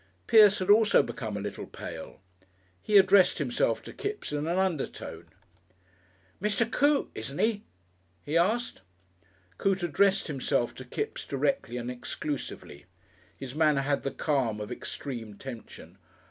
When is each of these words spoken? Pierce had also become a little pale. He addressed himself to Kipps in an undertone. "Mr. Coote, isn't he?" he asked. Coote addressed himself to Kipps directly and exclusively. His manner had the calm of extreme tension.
Pierce 0.25 0.57
had 0.57 0.71
also 0.71 1.03
become 1.03 1.37
a 1.37 1.41
little 1.41 1.67
pale. 1.67 2.21
He 2.81 2.97
addressed 2.97 3.37
himself 3.37 3.83
to 3.83 3.93
Kipps 3.93 4.31
in 4.31 4.47
an 4.47 4.57
undertone. 4.57 5.27
"Mr. 6.41 6.67
Coote, 6.71 7.11
isn't 7.13 7.37
he?" 7.37 7.61
he 8.25 8.35
asked. 8.35 8.81
Coote 9.59 9.83
addressed 9.83 10.25
himself 10.25 10.73
to 10.73 10.85
Kipps 10.85 11.23
directly 11.23 11.77
and 11.77 11.91
exclusively. 11.91 12.85
His 13.37 13.53
manner 13.53 13.81
had 13.81 14.01
the 14.01 14.09
calm 14.09 14.59
of 14.59 14.71
extreme 14.71 15.35
tension. 15.35 15.99